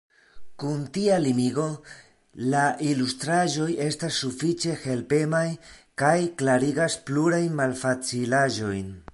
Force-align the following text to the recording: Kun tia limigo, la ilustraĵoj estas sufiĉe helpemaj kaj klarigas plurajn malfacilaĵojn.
Kun 0.61 0.79
tia 0.97 1.17
limigo, 1.25 1.65
la 2.53 2.63
ilustraĵoj 2.87 3.69
estas 3.89 4.17
sufiĉe 4.25 4.75
helpemaj 4.87 5.45
kaj 6.03 6.17
klarigas 6.43 7.01
plurajn 7.11 7.59
malfacilaĵojn. 7.63 8.91